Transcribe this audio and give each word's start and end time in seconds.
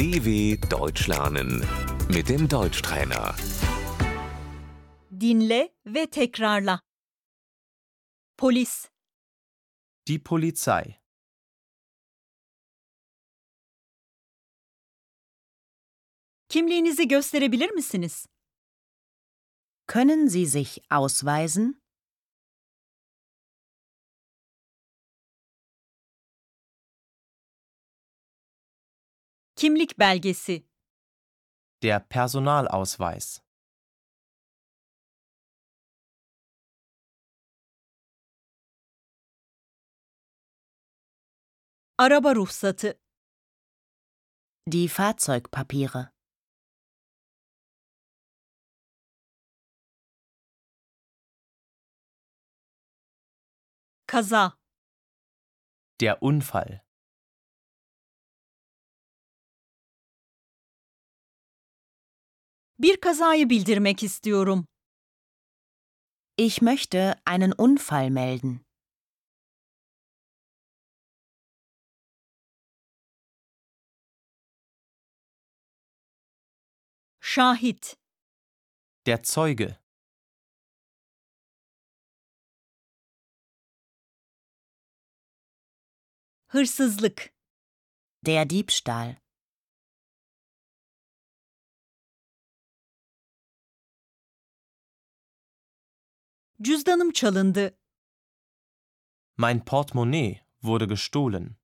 DW 0.00 0.56
Deutsch 0.70 1.08
lernen 1.08 1.62
mit 2.08 2.28
dem 2.30 2.48
Deutschtrainer. 2.48 3.34
Dinle 5.10 5.74
ve 5.84 6.06
tekrarla. 6.10 6.80
Polis, 8.38 8.88
Die 10.06 10.18
Polizei. 10.18 11.00
kimliğinizi 16.48 17.08
gösterebilir 17.08 17.70
misiniz? 17.70 18.26
Können 19.86 20.28
Sie 20.28 20.46
sich 20.46 20.82
ausweisen? 20.90 21.79
Kimlik 29.60 29.98
belgesi, 29.98 30.66
Der 31.82 31.98
Personalausweis. 32.08 33.40
araba 41.98 42.34
ruhsatı, 42.34 43.00
Die 44.66 44.88
Fahrzeugpapiere. 44.88 46.12
kaza, 54.06 54.58
Der 56.00 56.22
Unfall. 56.22 56.80
Bir 62.82 63.00
kazayı 63.00 63.50
bildirmek 63.50 64.02
istiyorum. 64.02 64.66
Ich 66.36 66.62
möchte 66.62 67.14
einen 67.26 67.52
Unfall 67.58 68.10
melden. 68.10 68.60
Şahit, 77.20 77.96
Der 79.06 79.20
Zeuge. 79.22 79.80
hırsızlık, 86.50 87.34
Der 88.26 88.50
Diebstahl. 88.50 89.29
Cüzdanım 96.62 97.12
çalındı, 97.12 97.76
Mein 99.38 99.64
Portemonnaie 99.64 100.40
wurde 100.62 100.84
gestohlen. 100.86 101.56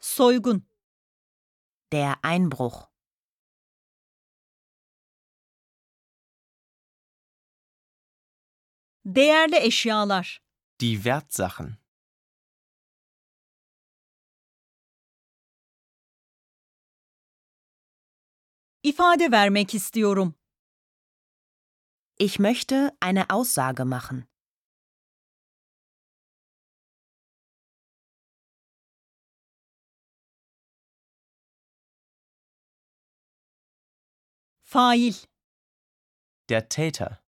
soygun, 0.00 0.66
Der 1.92 2.16
Einbruch. 2.22 2.88
değerli 9.04 9.56
eşyalar, 9.56 10.42
Die 10.80 10.94
Wertsachen. 10.94 11.78
Ifade 18.82 19.30
vermek 19.32 19.74
istiyorum. 19.74 20.34
Ich 22.18 22.38
möchte 22.38 22.92
eine 23.00 23.30
Aussage 23.30 23.84
machen. 23.84 24.26
Fail, 34.64 35.14
Der 36.48 36.68
Täter. 36.68 37.22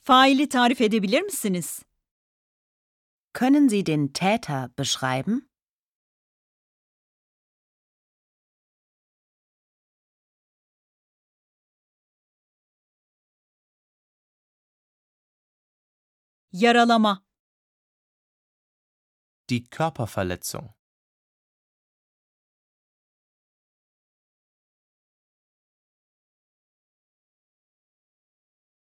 faili 0.00 0.48
tarif 0.48 0.80
edebilir 0.80 1.22
misiniz? 1.22 1.82
Können 3.32 3.68
Sie 3.68 3.84
den 3.84 4.12
Täter 4.12 4.70
beschreiben? 4.76 5.48
Yaralama, 16.52 17.22
Die 19.48 19.64
Körperverletzung. 19.68 20.74